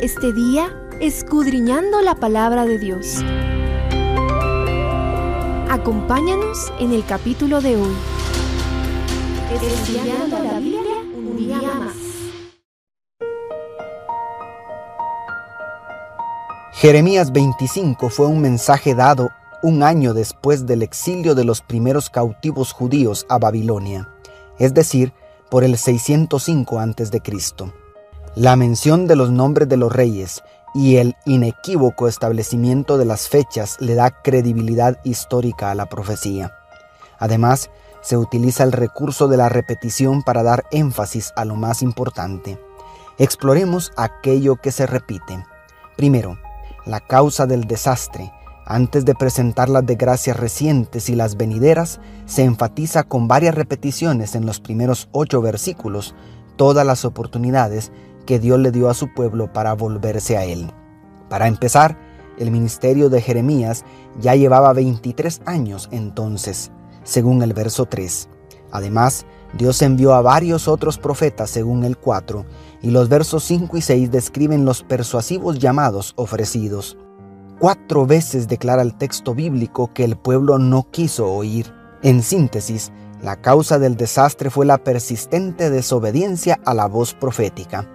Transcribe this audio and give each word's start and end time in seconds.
Este 0.00 0.32
día 0.32 0.74
escudriñando 0.98 2.00
la 2.00 2.14
palabra 2.14 2.64
de 2.64 2.78
Dios. 2.78 3.18
Acompáñanos 5.68 6.72
en 6.80 6.92
el 6.92 7.04
capítulo 7.04 7.60
de 7.60 7.76
hoy. 7.76 7.94
Estudiando 9.52 10.38
la 10.38 10.58
Biblia 10.58 10.94
un 11.14 11.36
día 11.36 11.60
más. 11.60 11.96
Jeremías 16.72 17.30
25 17.30 18.08
fue 18.08 18.26
un 18.26 18.40
mensaje 18.40 18.94
dado 18.94 19.28
un 19.62 19.82
año 19.82 20.14
después 20.14 20.64
del 20.64 20.82
exilio 20.82 21.34
de 21.34 21.44
los 21.44 21.60
primeros 21.60 22.08
cautivos 22.08 22.72
judíos 22.72 23.26
a 23.28 23.38
Babilonia, 23.38 24.08
es 24.58 24.72
decir, 24.72 25.12
por 25.50 25.62
el 25.62 25.76
605 25.76 26.80
a.C. 26.80 27.20
La 28.34 28.56
mención 28.56 29.06
de 29.06 29.16
los 29.16 29.30
nombres 29.30 29.68
de 29.68 29.76
los 29.76 29.92
reyes 29.92 30.42
y 30.74 30.96
el 30.96 31.16
inequívoco 31.24 32.08
establecimiento 32.08 32.98
de 32.98 33.04
las 33.04 33.28
fechas 33.28 33.80
le 33.80 33.94
da 33.94 34.10
credibilidad 34.10 34.98
histórica 35.02 35.70
a 35.70 35.74
la 35.74 35.86
profecía. 35.86 36.52
Además, 37.18 37.70
se 38.00 38.16
utiliza 38.16 38.62
el 38.62 38.72
recurso 38.72 39.28
de 39.28 39.36
la 39.38 39.48
repetición 39.48 40.22
para 40.22 40.42
dar 40.42 40.64
énfasis 40.70 41.32
a 41.36 41.44
lo 41.44 41.56
más 41.56 41.82
importante. 41.82 42.60
Exploremos 43.18 43.92
aquello 43.96 44.56
que 44.56 44.70
se 44.70 44.86
repite. 44.86 45.44
Primero, 45.96 46.38
la 46.86 47.00
causa 47.00 47.46
del 47.46 47.64
desastre. 47.64 48.32
Antes 48.64 49.04
de 49.04 49.14
presentar 49.14 49.68
las 49.68 49.84
desgracias 49.84 50.36
recientes 50.36 51.08
y 51.08 51.16
las 51.16 51.36
venideras, 51.36 51.98
se 52.26 52.44
enfatiza 52.44 53.02
con 53.02 53.26
varias 53.26 53.54
repeticiones 53.54 54.34
en 54.34 54.46
los 54.46 54.60
primeros 54.60 55.08
ocho 55.10 55.40
versículos 55.40 56.14
todas 56.56 56.84
las 56.84 57.06
oportunidades 57.06 57.90
que 58.28 58.38
Dios 58.38 58.60
le 58.60 58.72
dio 58.72 58.90
a 58.90 58.94
su 58.94 59.14
pueblo 59.14 59.50
para 59.54 59.72
volverse 59.72 60.36
a 60.36 60.44
Él. 60.44 60.70
Para 61.30 61.48
empezar, 61.48 61.98
el 62.36 62.50
ministerio 62.50 63.08
de 63.08 63.22
Jeremías 63.22 63.86
ya 64.20 64.34
llevaba 64.34 64.74
23 64.74 65.40
años 65.46 65.88
entonces, 65.92 66.70
según 67.04 67.42
el 67.42 67.54
verso 67.54 67.86
3. 67.86 68.28
Además, 68.70 69.24
Dios 69.56 69.80
envió 69.80 70.12
a 70.12 70.20
varios 70.20 70.68
otros 70.68 70.98
profetas 70.98 71.48
según 71.48 71.84
el 71.84 71.96
4, 71.96 72.44
y 72.82 72.90
los 72.90 73.08
versos 73.08 73.44
5 73.44 73.78
y 73.78 73.80
6 73.80 74.10
describen 74.10 74.66
los 74.66 74.82
persuasivos 74.82 75.58
llamados 75.58 76.12
ofrecidos. 76.16 76.98
Cuatro 77.58 78.04
veces 78.04 78.46
declara 78.46 78.82
el 78.82 78.94
texto 78.98 79.34
bíblico 79.34 79.90
que 79.94 80.04
el 80.04 80.18
pueblo 80.18 80.58
no 80.58 80.86
quiso 80.90 81.32
oír. 81.32 81.72
En 82.02 82.22
síntesis, 82.22 82.92
la 83.22 83.40
causa 83.40 83.78
del 83.78 83.96
desastre 83.96 84.50
fue 84.50 84.66
la 84.66 84.84
persistente 84.84 85.70
desobediencia 85.70 86.60
a 86.66 86.74
la 86.74 86.84
voz 86.88 87.14
profética. 87.14 87.88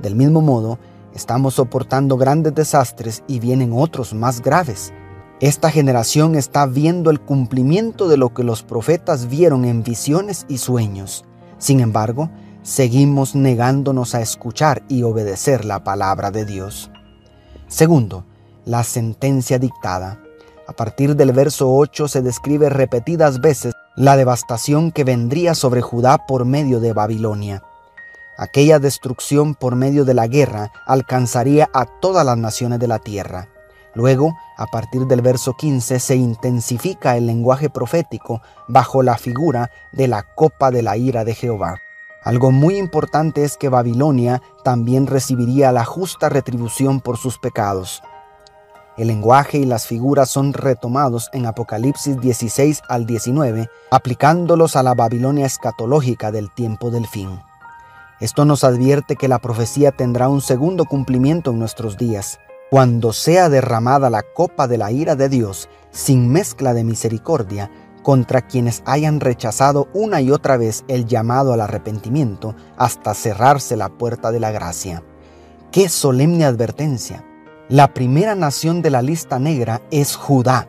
Del 0.00 0.14
mismo 0.14 0.40
modo, 0.40 0.78
estamos 1.14 1.54
soportando 1.54 2.16
grandes 2.16 2.54
desastres 2.54 3.22
y 3.26 3.38
vienen 3.38 3.72
otros 3.72 4.14
más 4.14 4.40
graves. 4.42 4.92
Esta 5.40 5.70
generación 5.70 6.36
está 6.36 6.66
viendo 6.66 7.10
el 7.10 7.20
cumplimiento 7.20 8.08
de 8.08 8.16
lo 8.16 8.32
que 8.32 8.44
los 8.44 8.62
profetas 8.62 9.28
vieron 9.28 9.64
en 9.64 9.82
visiones 9.82 10.46
y 10.48 10.58
sueños. 10.58 11.24
Sin 11.58 11.80
embargo, 11.80 12.30
seguimos 12.62 13.34
negándonos 13.34 14.14
a 14.14 14.20
escuchar 14.20 14.82
y 14.88 15.02
obedecer 15.02 15.64
la 15.64 15.84
palabra 15.84 16.30
de 16.30 16.44
Dios. 16.44 16.90
Segundo, 17.68 18.24
la 18.64 18.84
sentencia 18.84 19.58
dictada. 19.58 20.20
A 20.66 20.72
partir 20.72 21.16
del 21.16 21.32
verso 21.32 21.74
8 21.74 22.08
se 22.08 22.22
describe 22.22 22.70
repetidas 22.70 23.40
veces 23.40 23.74
la 23.96 24.16
devastación 24.16 24.92
que 24.92 25.04
vendría 25.04 25.54
sobre 25.54 25.82
Judá 25.82 26.26
por 26.26 26.44
medio 26.46 26.80
de 26.80 26.92
Babilonia. 26.92 27.62
Aquella 28.36 28.78
destrucción 28.78 29.54
por 29.54 29.76
medio 29.76 30.04
de 30.04 30.14
la 30.14 30.26
guerra 30.26 30.72
alcanzaría 30.86 31.70
a 31.72 31.86
todas 31.86 32.26
las 32.26 32.36
naciones 32.36 32.80
de 32.80 32.88
la 32.88 32.98
tierra. 32.98 33.48
Luego, 33.94 34.36
a 34.56 34.66
partir 34.66 35.06
del 35.06 35.22
verso 35.22 35.54
15, 35.54 36.00
se 36.00 36.16
intensifica 36.16 37.16
el 37.16 37.26
lenguaje 37.26 37.70
profético 37.70 38.42
bajo 38.66 39.04
la 39.04 39.16
figura 39.18 39.70
de 39.92 40.08
la 40.08 40.24
copa 40.34 40.72
de 40.72 40.82
la 40.82 40.96
ira 40.96 41.24
de 41.24 41.34
Jehová. 41.34 41.78
Algo 42.24 42.50
muy 42.50 42.76
importante 42.76 43.44
es 43.44 43.56
que 43.56 43.68
Babilonia 43.68 44.42
también 44.64 45.06
recibiría 45.06 45.70
la 45.70 45.84
justa 45.84 46.28
retribución 46.28 47.00
por 47.00 47.18
sus 47.18 47.38
pecados. 47.38 48.02
El 48.96 49.08
lenguaje 49.08 49.58
y 49.58 49.64
las 49.64 49.86
figuras 49.86 50.30
son 50.30 50.52
retomados 50.52 51.28
en 51.32 51.46
Apocalipsis 51.46 52.20
16 52.20 52.82
al 52.88 53.06
19, 53.06 53.68
aplicándolos 53.90 54.74
a 54.74 54.82
la 54.82 54.94
Babilonia 54.94 55.46
escatológica 55.46 56.32
del 56.32 56.52
tiempo 56.52 56.90
del 56.90 57.06
fin. 57.06 57.40
Esto 58.20 58.44
nos 58.44 58.64
advierte 58.64 59.16
que 59.16 59.28
la 59.28 59.40
profecía 59.40 59.90
tendrá 59.90 60.28
un 60.28 60.40
segundo 60.40 60.84
cumplimiento 60.84 61.50
en 61.50 61.58
nuestros 61.58 61.96
días, 61.96 62.38
cuando 62.70 63.12
sea 63.12 63.48
derramada 63.48 64.10
la 64.10 64.22
copa 64.22 64.68
de 64.68 64.78
la 64.78 64.92
ira 64.92 65.16
de 65.16 65.28
Dios 65.28 65.68
sin 65.90 66.28
mezcla 66.30 66.74
de 66.74 66.84
misericordia 66.84 67.70
contra 68.02 68.42
quienes 68.42 68.82
hayan 68.84 69.20
rechazado 69.20 69.88
una 69.94 70.20
y 70.20 70.30
otra 70.30 70.56
vez 70.56 70.84
el 70.88 71.06
llamado 71.06 71.52
al 71.52 71.60
arrepentimiento 71.60 72.54
hasta 72.76 73.14
cerrarse 73.14 73.76
la 73.76 73.88
puerta 73.88 74.30
de 74.30 74.40
la 74.40 74.50
gracia. 74.52 75.02
¡Qué 75.72 75.88
solemne 75.88 76.44
advertencia! 76.44 77.24
La 77.68 77.94
primera 77.94 78.34
nación 78.34 78.82
de 78.82 78.90
la 78.90 79.02
lista 79.02 79.38
negra 79.38 79.80
es 79.90 80.16
Judá. 80.16 80.68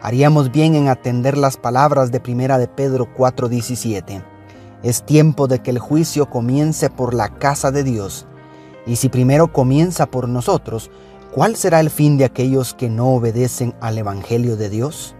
Haríamos 0.00 0.50
bien 0.50 0.74
en 0.74 0.88
atender 0.88 1.36
las 1.36 1.58
palabras 1.58 2.10
de 2.10 2.20
primera 2.20 2.58
de 2.58 2.68
Pedro 2.68 3.06
4:17. 3.14 4.31
Es 4.82 5.04
tiempo 5.04 5.46
de 5.46 5.60
que 5.60 5.70
el 5.70 5.78
juicio 5.78 6.28
comience 6.28 6.90
por 6.90 7.14
la 7.14 7.28
casa 7.28 7.70
de 7.70 7.84
Dios. 7.84 8.26
Y 8.84 8.96
si 8.96 9.08
primero 9.08 9.52
comienza 9.52 10.06
por 10.06 10.28
nosotros, 10.28 10.90
¿cuál 11.32 11.54
será 11.54 11.78
el 11.80 11.90
fin 11.90 12.18
de 12.18 12.24
aquellos 12.24 12.74
que 12.74 12.88
no 12.88 13.10
obedecen 13.10 13.74
al 13.80 13.98
Evangelio 13.98 14.56
de 14.56 14.70
Dios? 14.70 15.14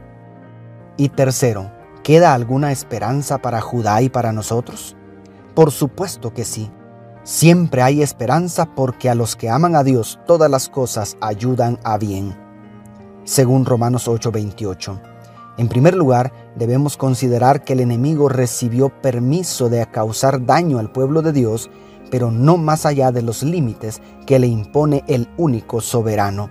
Y 0.97 1.11
tercero, 1.11 1.71
¿queda 2.03 2.34
alguna 2.34 2.72
esperanza 2.72 3.39
para 3.39 3.61
Judá 3.61 4.03
y 4.03 4.09
para 4.09 4.33
nosotros? 4.33 4.97
Por 5.55 5.71
supuesto 5.71 6.34
que 6.34 6.45
sí. 6.45 6.71
Siempre 7.22 7.83
hay 7.83 8.03
esperanza 8.03 8.67
porque 8.75 9.09
a 9.09 9.15
los 9.15 9.37
que 9.37 9.49
aman 9.49 9.77
a 9.77 9.84
Dios 9.84 10.19
todas 10.27 10.51
las 10.51 10.69
cosas 10.69 11.17
ayudan 11.21 11.78
a 11.84 11.99
bien. 11.99 12.37
Según 13.25 13.65
Romanos 13.65 14.09
8:28. 14.09 15.12
En 15.59 15.69
primer 15.69 15.95
lugar, 15.95 16.33
debemos 16.57 16.97
considerar 16.97 17.63
que 17.63 17.75
el 17.75 17.81
enemigo 17.81 18.29
recibió 18.29 18.89
permiso 18.89 19.69
de 19.69 19.85
causar 19.87 20.47
daño 20.47 20.79
al 20.79 20.91
pueblo 20.91 21.21
de 21.21 21.33
Dios, 21.33 21.71
pero 22.11 22.31
no 22.31 22.57
más 22.57 22.87
allá 22.87 23.13
de 23.13 23.23
los 23.23 23.43
límites 23.43 24.01
que 24.27 24.39
le 24.39 24.47
impone 24.47 25.05
el 25.09 25.29
único 25.37 25.81
soberano. 25.81 26.51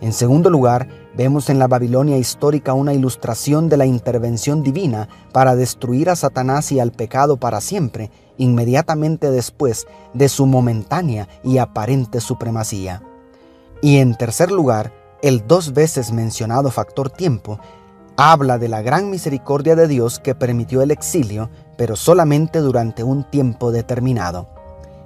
En 0.00 0.12
segundo 0.12 0.50
lugar, 0.50 0.88
vemos 1.16 1.48
en 1.48 1.58
la 1.58 1.68
Babilonia 1.68 2.18
histórica 2.18 2.74
una 2.74 2.92
ilustración 2.92 3.68
de 3.68 3.76
la 3.76 3.86
intervención 3.86 4.62
divina 4.62 5.08
para 5.32 5.54
destruir 5.54 6.10
a 6.10 6.16
Satanás 6.16 6.72
y 6.72 6.80
al 6.80 6.90
pecado 6.90 7.36
para 7.36 7.60
siempre, 7.60 8.10
inmediatamente 8.36 9.30
después 9.30 9.86
de 10.12 10.28
su 10.28 10.46
momentánea 10.46 11.28
y 11.44 11.58
aparente 11.58 12.20
supremacía. 12.20 13.02
Y 13.80 13.98
en 13.98 14.16
tercer 14.16 14.50
lugar, 14.50 14.92
el 15.22 15.46
dos 15.46 15.72
veces 15.72 16.12
mencionado 16.12 16.70
factor 16.70 17.08
tiempo 17.08 17.58
habla 18.16 18.58
de 18.58 18.68
la 18.68 18.82
gran 18.82 19.10
misericordia 19.10 19.76
de 19.76 19.88
Dios 19.88 20.18
que 20.18 20.34
permitió 20.34 20.82
el 20.82 20.90
exilio, 20.90 21.50
pero 21.76 21.96
solamente 21.96 22.60
durante 22.60 23.02
un 23.02 23.24
tiempo 23.24 23.72
determinado. 23.72 24.48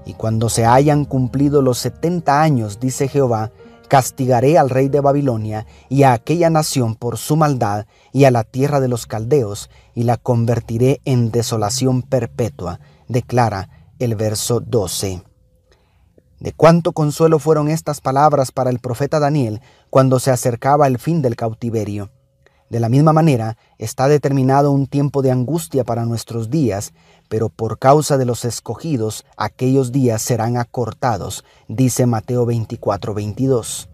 Y 0.04 0.14
cuando 0.14 0.48
se 0.48 0.66
hayan 0.66 1.04
cumplido 1.04 1.62
los 1.62 1.78
setenta 1.78 2.42
años, 2.42 2.80
dice 2.80 3.08
Jehová, 3.08 3.50
castigaré 3.88 4.58
al 4.58 4.70
rey 4.70 4.88
de 4.88 5.00
Babilonia 5.00 5.66
y 5.88 6.02
a 6.02 6.12
aquella 6.12 6.50
nación 6.50 6.94
por 6.94 7.16
su 7.16 7.36
maldad 7.36 7.86
y 8.12 8.24
a 8.24 8.30
la 8.30 8.44
tierra 8.44 8.80
de 8.80 8.88
los 8.88 9.06
caldeos, 9.06 9.70
y 9.94 10.04
la 10.04 10.16
convertiré 10.16 11.00
en 11.04 11.30
desolación 11.30 12.02
perpetua, 12.02 12.80
declara 13.08 13.70
el 13.98 14.14
verso 14.14 14.60
12. 14.60 15.22
De 16.40 16.52
cuánto 16.52 16.92
consuelo 16.92 17.38
fueron 17.38 17.68
estas 17.68 18.00
palabras 18.00 18.52
para 18.52 18.70
el 18.70 18.78
profeta 18.78 19.18
Daniel 19.18 19.60
cuando 19.90 20.20
se 20.20 20.30
acercaba 20.30 20.86
el 20.86 20.98
fin 20.98 21.20
del 21.20 21.34
cautiverio. 21.34 22.10
De 22.70 22.80
la 22.80 22.88
misma 22.88 23.12
manera, 23.12 23.56
está 23.78 24.08
determinado 24.08 24.70
un 24.72 24.86
tiempo 24.86 25.22
de 25.22 25.30
angustia 25.30 25.84
para 25.84 26.04
nuestros 26.04 26.50
días, 26.50 26.92
pero 27.28 27.48
por 27.48 27.78
causa 27.78 28.18
de 28.18 28.26
los 28.26 28.44
escogidos, 28.44 29.24
aquellos 29.36 29.90
días 29.90 30.20
serán 30.20 30.56
acortados, 30.56 31.44
dice 31.68 32.06
Mateo 32.06 32.44
24, 32.44 33.14
22. 33.14 33.88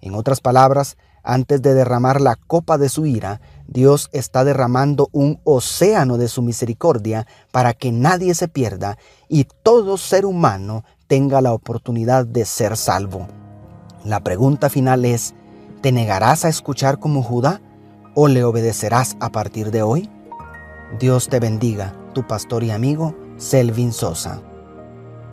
En 0.00 0.14
otras 0.14 0.40
palabras, 0.40 0.96
antes 1.22 1.62
de 1.62 1.74
derramar 1.74 2.20
la 2.20 2.36
copa 2.36 2.76
de 2.76 2.90
su 2.90 3.06
ira, 3.06 3.40
Dios 3.66 4.10
está 4.12 4.44
derramando 4.44 5.08
un 5.12 5.40
océano 5.44 6.18
de 6.18 6.28
su 6.28 6.42
misericordia 6.42 7.26
para 7.50 7.72
que 7.72 7.92
nadie 7.92 8.34
se 8.34 8.46
pierda 8.48 8.98
y 9.28 9.44
todo 9.62 9.96
ser 9.96 10.26
humano 10.26 10.84
tenga 11.06 11.40
la 11.40 11.52
oportunidad 11.52 12.26
de 12.26 12.44
ser 12.44 12.76
salvo. 12.76 13.26
La 14.04 14.20
pregunta 14.20 14.68
final 14.68 15.06
es, 15.06 15.34
¿te 15.80 15.92
negarás 15.92 16.44
a 16.44 16.50
escuchar 16.50 16.98
como 16.98 17.22
Judá? 17.22 17.62
O 18.14 18.28
le 18.28 18.44
obedecerás 18.44 19.16
a 19.20 19.30
partir 19.30 19.70
de 19.70 19.82
hoy? 19.82 20.10
Dios 20.98 21.28
te 21.28 21.40
bendiga, 21.40 21.94
tu 22.14 22.26
pastor 22.26 22.62
y 22.64 22.70
amigo 22.70 23.14
Selvin 23.36 23.92
Sosa. 23.92 24.40